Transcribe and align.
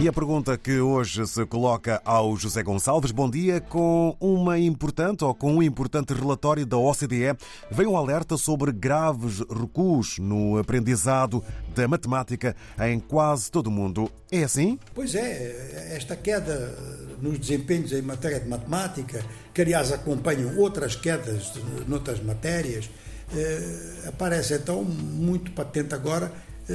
E 0.00 0.08
a 0.08 0.12
pergunta 0.12 0.58
que 0.58 0.80
hoje 0.80 1.24
se 1.26 1.46
coloca 1.46 2.00
ao 2.04 2.36
José 2.36 2.62
Gonçalves, 2.62 3.12
bom 3.12 3.30
dia, 3.30 3.60
com 3.60 4.16
uma 4.18 4.58
importante 4.58 5.22
ou 5.22 5.34
com 5.34 5.54
um 5.54 5.62
importante 5.62 6.12
relatório 6.12 6.66
da 6.66 6.76
OCDE, 6.76 7.36
vem 7.70 7.86
um 7.86 7.96
alerta 7.96 8.36
sobre 8.36 8.72
graves 8.72 9.40
recuos 9.40 10.18
no 10.18 10.58
aprendizado 10.58 11.44
da 11.74 11.86
matemática 11.86 12.56
em 12.80 12.98
quase 12.98 13.50
todo 13.50 13.68
o 13.68 13.70
mundo. 13.70 14.10
É 14.30 14.42
assim? 14.42 14.78
Pois 14.94 15.14
é, 15.14 15.94
esta 15.94 16.16
queda 16.16 16.74
nos 17.20 17.38
desempenhos 17.38 17.92
em 17.92 18.02
matéria 18.02 18.40
de 18.40 18.48
matemática, 18.48 19.24
que 19.54 19.62
aliás 19.62 19.92
acompanham 19.92 20.58
outras 20.58 20.96
quedas 20.96 21.52
noutras 21.86 22.20
matérias, 22.20 22.90
eh, 23.34 24.08
aparece 24.08 24.54
então 24.54 24.82
muito 24.82 25.52
patente 25.52 25.94
agora 25.94 26.32
eh, 26.68 26.74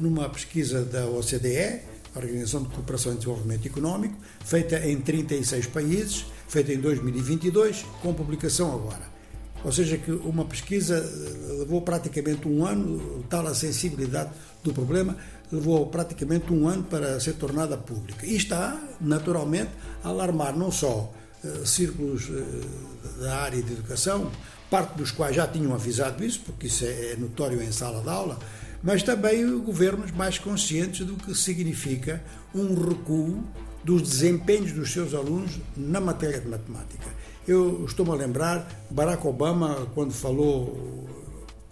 numa 0.00 0.28
pesquisa 0.28 0.84
da 0.84 1.06
OCDE 1.06 1.97
a 2.14 2.18
Organização 2.18 2.62
de 2.62 2.68
Cooperação 2.70 3.12
e 3.12 3.16
Desenvolvimento 3.16 3.66
Económico, 3.66 4.14
feita 4.44 4.78
em 4.86 5.00
36 5.00 5.66
países, 5.66 6.26
feita 6.48 6.72
em 6.72 6.78
2022, 6.78 7.84
com 8.02 8.14
publicação 8.14 8.74
agora. 8.74 9.18
Ou 9.64 9.72
seja, 9.72 9.98
que 9.98 10.12
uma 10.12 10.44
pesquisa 10.44 10.98
eh, 10.98 11.52
levou 11.58 11.82
praticamente 11.82 12.46
um 12.46 12.64
ano, 12.64 13.24
tal 13.28 13.46
a 13.46 13.54
sensibilidade 13.54 14.30
do 14.62 14.72
problema, 14.72 15.16
levou 15.50 15.86
praticamente 15.86 16.52
um 16.52 16.68
ano 16.68 16.84
para 16.84 17.18
ser 17.18 17.34
tornada 17.34 17.76
pública. 17.76 18.24
E 18.24 18.36
está, 18.36 18.80
naturalmente, 19.00 19.70
a 20.04 20.08
alarmar 20.08 20.56
não 20.56 20.70
só 20.70 21.12
uh, 21.42 21.66
círculos 21.66 22.28
uh, 22.28 23.20
da 23.20 23.36
área 23.38 23.60
de 23.60 23.72
educação, 23.72 24.30
parte 24.70 24.96
dos 24.96 25.10
quais 25.10 25.34
já 25.34 25.46
tinham 25.46 25.74
avisado 25.74 26.24
isso, 26.24 26.40
porque 26.44 26.66
isso 26.66 26.84
é, 26.84 27.12
é 27.12 27.16
notório 27.16 27.60
em 27.62 27.72
sala 27.72 28.02
de 28.02 28.08
aula, 28.08 28.38
mas 28.82 29.02
também 29.02 29.58
governos 29.60 30.10
mais 30.12 30.38
conscientes 30.38 31.04
do 31.06 31.14
que 31.14 31.34
significa 31.34 32.22
um 32.54 32.74
recuo 32.74 33.44
dos 33.84 34.02
desempenhos 34.02 34.72
dos 34.72 34.92
seus 34.92 35.14
alunos 35.14 35.52
na 35.76 36.00
matéria 36.00 36.40
de 36.40 36.48
matemática. 36.48 37.06
Eu 37.46 37.84
estou-me 37.86 38.12
a 38.12 38.14
lembrar, 38.14 38.68
Barack 38.90 39.26
Obama, 39.26 39.88
quando 39.94 40.12
falou, 40.12 41.08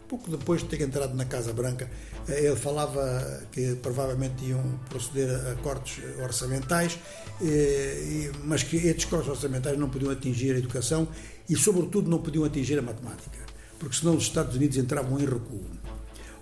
pouco 0.09 0.31
depois 0.31 0.63
de 0.63 0.69
ter 0.69 0.81
entrado 0.81 1.15
na 1.15 1.27
Casa 1.27 1.53
Branca, 1.53 1.91
eh, 2.29 2.47
ele 2.47 2.57
falava 2.57 3.43
que 3.53 3.75
provavelmente 3.77 4.45
iam 4.47 4.63
proceder 4.89 5.29
a 5.53 5.55
cortes 5.57 6.03
orçamentais, 6.23 6.99
eh, 7.43 8.31
mas 8.45 8.63
que 8.63 8.77
estes 8.77 9.05
cortes 9.05 9.29
orçamentais 9.29 9.79
não 9.79 9.91
podiam 9.91 10.11
atingir 10.11 10.55
a 10.55 10.59
educação 10.59 11.07
e, 11.49 11.55
sobretudo, 11.55 12.09
não 12.09 12.19
podiam 12.19 12.45
atingir 12.45 12.79
a 12.79 12.83
matemática, 12.83 13.39
porque 13.79 13.97
senão 13.97 14.17
os 14.17 14.23
Estados 14.23 14.57
Unidos 14.57 14.77
entravam 14.79 15.21
em 15.21 15.27
recuo. 15.27 15.65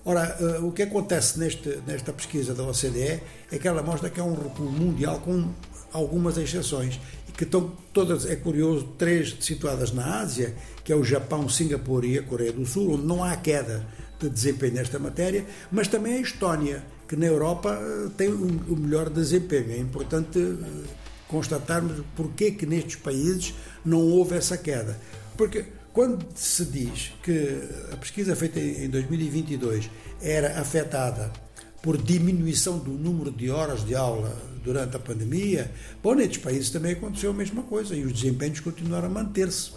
Ora, 0.05 0.37
uh, 0.39 0.67
o 0.67 0.73
que 0.73 0.83
acontece 0.83 1.39
neste, 1.39 1.81
nesta 1.87 2.13
pesquisa 2.13 2.55
da 2.55 2.63
OCDE 2.63 3.23
é 3.51 3.59
que 3.59 3.67
ela 3.67 3.83
mostra 3.83 4.11
que 4.11 4.21
é 4.21 4.23
um 4.23 4.35
recuo 4.35 4.71
mundial 4.71 5.19
com 5.21 5.49
algumas 5.93 6.37
exceções, 6.37 7.01
e 7.29 7.33
que 7.33 7.45
estão 7.45 7.73
todas, 7.93 8.27
é 8.27 8.37
curioso, 8.37 8.85
três 8.99 9.37
situadas 9.41 9.93
na 9.93 10.21
Ásia, 10.21 10.55
que 10.83 10.93
é 10.93 10.97
o 10.97 11.05
Japão, 11.05 11.49
Singapura 11.49 12.05
e 12.05 12.19
a 12.19 12.23
Coreia 12.23 12.53
do 12.53 12.67
Sul, 12.67 12.95
onde 12.95 13.07
não 13.07 13.23
há 13.23 13.35
queda 13.37 13.87
de 14.19 14.29
desempenho 14.29 14.75
nesta 14.75 14.99
matéria, 14.99 15.47
mas 15.71 15.89
também 15.89 16.15
a 16.15 16.21
Estónia, 16.21 16.85
que 17.09 17.17
na 17.17 17.27
Europa 17.27 17.79
uh, 17.79 18.11
tem 18.11 18.29
o, 18.29 18.77
melhor 18.77 19.09
desempenho. 19.09 19.73
É 19.73 19.79
importante 19.79 20.39
uh, 20.39 20.85
constatarmos 21.29 22.03
porque 22.17 22.51
que 22.51 22.67
nestes 22.67 22.97
países 22.97 23.55
não 23.85 24.01
houve 24.01 24.37
essa 24.37 24.59
queda. 24.59 24.99
Porque 25.37 25.65
quando 25.95 26.27
se 26.35 26.65
diz 26.65 27.13
que 27.23 27.63
a 27.93 27.97
pesquisa 27.97 28.35
feita 28.35 28.59
em 28.59 28.91
2022 28.91 29.89
era 30.21 30.59
afetada 30.61 31.33
por 31.81 31.97
diminuição 31.97 32.79
do 32.79 32.91
número 32.91 33.31
de 33.31 33.49
horas 33.49 33.87
de 33.87 33.95
aula 33.95 34.37
durante 34.65 34.97
a 34.97 34.99
pandemia, 34.99 35.71
bom, 36.03 36.15
nestes 36.15 36.39
países 36.39 36.71
também 36.71 36.93
aconteceu 36.93 37.31
a 37.31 37.35
mesma 37.35 37.63
coisa 37.63 37.95
e 37.95 38.05
os 38.05 38.13
desempenhos 38.13 38.59
continuaram 38.59 39.07
a 39.07 39.11
manter-se. 39.11 39.71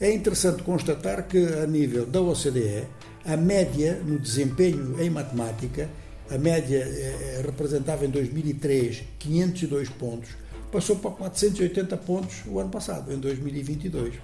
É 0.00 0.10
interessante 0.10 0.62
constatar 0.62 1.28
que, 1.28 1.36
a 1.36 1.66
nível 1.66 2.06
da 2.06 2.22
OCDE, 2.22 2.86
a 3.26 3.36
média 3.36 4.00
no 4.02 4.18
desempenho 4.18 4.98
em 4.98 5.10
matemática, 5.10 5.90
a 6.30 6.38
média 6.38 6.78
eh, 6.78 7.42
representava 7.44 8.06
em 8.06 8.08
2003 8.08 9.02
502 9.18 9.90
pontos, 9.90 10.30
passou 10.72 10.96
para 10.96 11.10
480 11.10 11.96
pontos 11.98 12.36
o 12.46 12.58
ano 12.58 12.70
passado, 12.70 13.12
em 13.12 13.18
2022. 13.18 14.14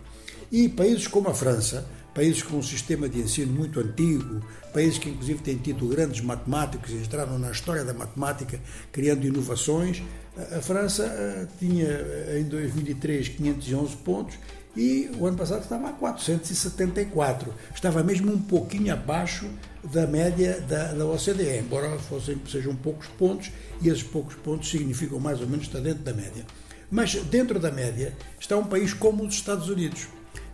E 0.50 0.68
países 0.68 1.06
como 1.08 1.28
a 1.28 1.34
França, 1.34 1.86
países 2.14 2.42
com 2.42 2.56
um 2.56 2.62
sistema 2.62 3.08
de 3.08 3.20
ensino 3.20 3.52
muito 3.52 3.80
antigo, 3.80 4.40
países 4.72 4.98
que 4.98 5.08
inclusive 5.08 5.42
têm 5.42 5.56
tido 5.56 5.86
grandes 5.88 6.20
matemáticos 6.20 6.90
e 6.90 6.94
entraram 6.94 7.38
na 7.38 7.50
história 7.50 7.84
da 7.84 7.92
matemática 7.92 8.60
criando 8.92 9.26
inovações, 9.26 10.02
a 10.36 10.60
França 10.60 11.04
eh, 11.04 11.46
tinha 11.58 11.86
eh, 11.86 12.38
em 12.40 12.44
2003 12.44 13.28
511 13.28 13.96
pontos 13.96 14.38
e 14.76 15.10
o 15.18 15.26
ano 15.26 15.38
passado 15.38 15.62
estava 15.62 15.88
a 15.88 15.92
474. 15.92 17.52
Estava 17.74 18.02
mesmo 18.02 18.32
um 18.32 18.40
pouquinho 18.40 18.92
abaixo 18.92 19.48
da 19.82 20.06
média 20.06 20.60
da, 20.60 20.92
da 20.92 21.06
OCDE, 21.06 21.58
embora 21.58 21.98
fossem, 21.98 22.38
sejam 22.50 22.76
poucos 22.76 23.06
pontos 23.08 23.50
e 23.80 23.88
esses 23.88 24.02
poucos 24.02 24.34
pontos 24.34 24.70
significam 24.70 25.18
mais 25.18 25.40
ou 25.40 25.46
menos 25.46 25.66
estar 25.66 25.80
dentro 25.80 26.04
da 26.04 26.12
média. 26.12 26.44
Mas 26.90 27.14
dentro 27.14 27.58
da 27.58 27.70
média 27.70 28.14
está 28.38 28.56
um 28.56 28.64
país 28.64 28.92
como 28.92 29.24
os 29.24 29.34
Estados 29.34 29.68
Unidos, 29.68 30.06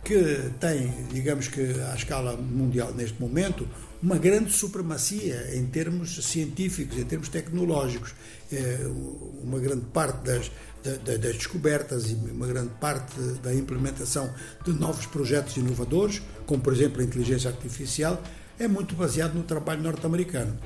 que 0.03 0.51
tem, 0.59 0.91
digamos 1.11 1.47
que 1.47 1.61
à 1.91 1.95
escala 1.95 2.35
mundial 2.35 2.93
neste 2.93 3.19
momento, 3.21 3.67
uma 4.01 4.17
grande 4.17 4.51
supremacia 4.51 5.55
em 5.55 5.65
termos 5.65 6.23
científicos, 6.25 6.97
em 6.97 7.05
termos 7.05 7.29
tecnológicos. 7.29 8.13
É, 8.51 8.85
uma 9.41 9.59
grande 9.59 9.85
parte 9.85 10.19
das, 10.23 10.51
das 11.03 11.19
descobertas 11.19 12.11
e 12.11 12.13
uma 12.13 12.45
grande 12.45 12.71
parte 12.79 13.19
da 13.41 13.53
implementação 13.53 14.31
de 14.63 14.73
novos 14.73 15.05
projetos 15.05 15.55
inovadores, 15.55 16.21
como 16.45 16.61
por 16.61 16.73
exemplo 16.73 17.01
a 17.01 17.03
inteligência 17.05 17.49
artificial, 17.49 18.21
é 18.59 18.67
muito 18.67 18.93
baseado 18.95 19.33
no 19.33 19.43
trabalho 19.43 19.81
norte-americano. 19.81 20.57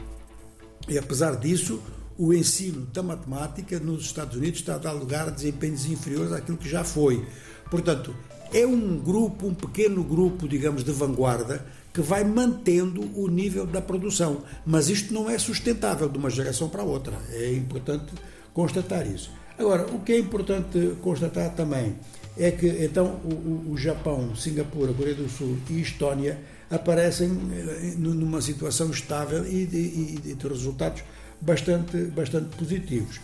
E 0.90 0.98
apesar 0.98 1.36
disso, 1.36 1.82
o 2.18 2.34
ensino 2.34 2.88
da 2.88 3.04
matemática 3.04 3.80
nos 3.80 4.06
Estados 4.06 4.36
Unidos 4.36 4.60
está 4.60 4.76
a 4.76 4.80
dar 4.80 4.94
lugar 4.94 5.28
a 5.28 5.32
desempenhos 5.32 5.86
inferiores 5.86 6.32
àquilo 6.32 6.58
que 6.58 6.68
já 6.68 6.84
foi. 6.84 7.26
Portanto, 7.70 8.16
é 8.54 8.66
um 8.66 8.98
grupo, 8.98 9.48
um 9.48 9.54
pequeno 9.54 10.04
grupo, 10.04 10.48
digamos, 10.48 10.84
de 10.84 10.92
vanguarda 10.92 11.66
que 11.94 12.02
vai 12.02 12.24
mantendo 12.24 13.10
o 13.16 13.28
nível 13.28 13.66
da 13.66 13.82
produção. 13.82 14.44
Mas 14.66 14.90
isto 14.90 15.14
não 15.14 15.30
é 15.30 15.38
sustentável 15.38 16.08
de 16.08 16.18
uma 16.18 16.30
geração 16.30 16.70
para 16.70 16.84
outra. 16.84 17.18
É 17.32 17.52
importante 17.54 18.14
constatar 18.54 19.08
isso. 19.08 19.32
Agora, 19.58 19.88
o 19.88 20.00
que 20.00 20.14
é 20.14 20.20
importante 20.20 20.96
constatar 21.02 21.56
também 21.56 21.96
é 22.38 22.52
que 22.52 22.68
então 22.84 23.20
o, 23.26 23.72
o 23.72 23.78
Japão, 23.78 24.36
Singapura, 24.36 24.94
Coreia 24.94 25.16
do 25.16 25.28
Sul 25.28 25.58
e 25.70 25.82
Estónia 25.82 26.40
aparecem 26.70 27.30
eh, 27.30 27.94
numa 27.98 28.42
situação 28.42 28.92
estável 28.92 29.46
e 29.48 29.66
de, 29.66 29.78
e 29.78 30.36
de 30.36 30.48
resultados 30.48 31.02
bastante, 31.42 31.98
bastante 32.06 32.56
positivos. 32.56 33.20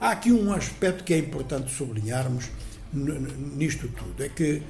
Há 0.00 0.10
aqui 0.12 0.32
um 0.32 0.52
aspecto 0.52 1.04
que 1.04 1.12
é 1.12 1.18
importante 1.18 1.70
sublinharmos 1.72 2.48
nisto 2.94 3.88
tudo. 3.88 4.22
É 4.22 4.28
que 4.28 4.62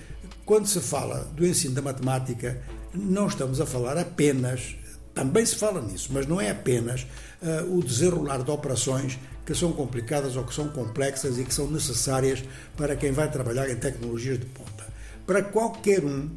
quando 0.44 0.66
se 0.66 0.80
fala 0.80 1.24
do 1.34 1.46
ensino 1.46 1.74
da 1.74 1.82
matemática, 1.82 2.62
não 2.92 3.26
estamos 3.26 3.60
a 3.60 3.66
falar 3.66 3.98
apenas, 3.98 4.76
também 5.14 5.44
se 5.44 5.56
fala 5.56 5.80
nisso, 5.80 6.10
mas 6.12 6.26
não 6.26 6.40
é 6.40 6.50
apenas 6.50 7.06
uh, 7.42 7.76
o 7.76 7.82
desenrolar 7.82 8.42
de 8.42 8.50
operações 8.50 9.18
que 9.44 9.54
são 9.54 9.72
complicadas 9.72 10.36
ou 10.36 10.44
que 10.44 10.54
são 10.54 10.68
complexas 10.68 11.38
e 11.38 11.44
que 11.44 11.52
são 11.52 11.70
necessárias 11.70 12.42
para 12.76 12.96
quem 12.96 13.12
vai 13.12 13.30
trabalhar 13.30 13.68
em 13.68 13.76
tecnologias 13.76 14.38
de 14.38 14.46
ponta. 14.46 14.86
Para 15.26 15.42
qualquer 15.42 16.04
um, 16.04 16.30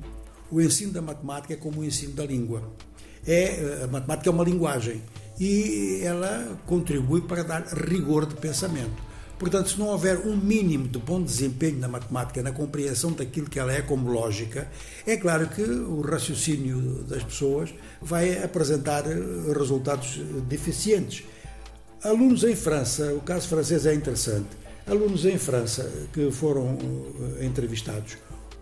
o 0.51 0.61
ensino 0.61 0.91
da 0.91 1.01
matemática 1.01 1.53
é 1.53 1.57
como 1.57 1.81
o 1.81 1.85
ensino 1.85 2.13
da 2.13 2.25
língua. 2.25 2.63
É, 3.25 3.81
a 3.83 3.87
matemática 3.87 4.29
é 4.29 4.33
uma 4.33 4.43
linguagem 4.43 5.01
e 5.39 6.01
ela 6.03 6.57
contribui 6.65 7.21
para 7.21 7.43
dar 7.43 7.63
rigor 7.63 8.25
de 8.25 8.35
pensamento. 8.35 9.06
Portanto, 9.39 9.69
se 9.69 9.79
não 9.79 9.87
houver 9.87 10.17
um 10.25 10.35
mínimo 10.35 10.87
de 10.87 10.97
bom 10.97 11.21
desempenho 11.21 11.77
na 11.77 11.87
matemática, 11.87 12.41
na 12.41 12.51
compreensão 12.51 13.11
daquilo 13.11 13.47
que 13.47 13.59
ela 13.59 13.71
é 13.71 13.83
como 13.83 14.09
lógica, 14.09 14.67
é 15.05 15.15
claro 15.15 15.47
que 15.47 15.61
o 15.61 16.01
raciocínio 16.01 17.03
das 17.03 17.23
pessoas 17.23 17.73
vai 18.01 18.43
apresentar 18.43 19.05
eh, 19.05 19.15
resultados 19.55 20.19
deficientes. 20.47 21.23
Alunos 22.03 22.43
em 22.43 22.55
França, 22.55 23.13
o 23.13 23.21
caso 23.21 23.47
francês 23.47 23.85
é 23.85 23.93
interessante. 23.93 24.49
Alunos 24.87 25.23
em 25.25 25.37
França 25.37 25.87
que 26.11 26.31
foram 26.31 26.75
eh, 27.39 27.45
entrevistados, 27.45 28.17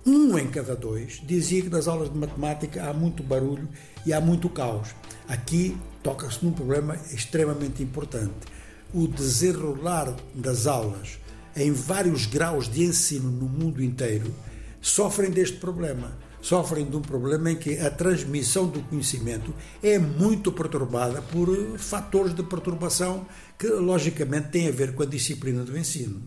um 0.06 0.38
em 0.38 0.48
cada 0.48 0.75
dois 0.75 1.21
dizia 1.25 1.62
que 1.62 1.69
nas 1.69 1.88
aulas 1.88 2.12
de 2.12 2.18
matemática 2.18 2.83
há 2.83 2.94
muito 2.94 3.24
barulho 3.24 3.68
e 4.06 4.12
há 4.12 4.19
muito 4.19 4.50
caos. 4.50 4.89
Aqui 5.28 5.75
toca-se 6.04 6.44
num 6.44 6.51
problema 6.51 6.98
extremamente 7.13 7.81
importante 7.81 8.56
o 8.95 9.09
desenrolar 9.09 10.15
das 10.33 10.65
aulas 10.65 11.19
em 11.53 11.74
vários 11.74 12.25
graus 12.25 12.69
de 12.69 12.83
ensino 12.83 13.30
no 13.30 13.45
mundo 13.45 13.83
inteiro 13.83 14.33
sofrem 14.80 15.30
deste 15.30 15.57
problema. 15.57 16.18
sofrem 16.42 16.86
de 16.86 16.95
um 16.95 17.01
problema 17.01 17.51
em 17.51 17.56
que 17.56 17.80
a 17.80 17.89
transmissão 17.89 18.68
do 18.68 18.80
conhecimento 18.83 19.51
é 19.81 19.97
muito 19.97 20.51
perturbada 20.51 21.19
por 21.19 21.50
fatores 21.80 22.36
de 22.36 22.44
perturbação 22.44 23.25
que, 23.57 23.68
logicamente, 23.68 24.50
têm 24.50 24.68
a 24.68 24.71
ver 24.71 24.94
com 24.94 25.01
a 25.01 25.07
disciplina 25.07 25.63
do 25.63 25.75
ensino. 25.75 26.21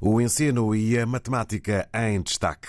O 0.00 0.20
ensino 0.20 0.74
e 0.74 0.98
a 0.98 1.06
matemática 1.06 1.88
em 1.94 2.20
destaque. 2.20 2.66